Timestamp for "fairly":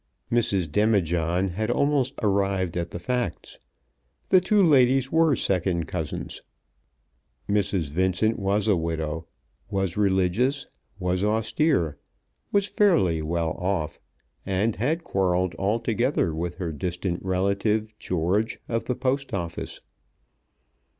12.65-13.21